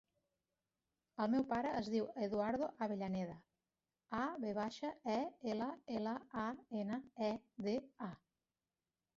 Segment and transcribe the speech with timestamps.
[1.25, 3.35] El meu pare es diu Eduardo Avellaneda:
[4.21, 5.21] a, ve baixa, e,
[5.53, 5.69] ela,
[6.01, 6.47] ela, a,
[6.81, 7.33] ena, e,
[7.69, 7.77] de,
[8.11, 8.13] a.